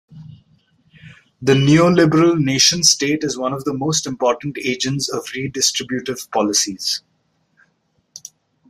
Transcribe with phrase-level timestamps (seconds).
[1.43, 7.03] The neoliberal nation-state is one of the most important agents of redistributive policies.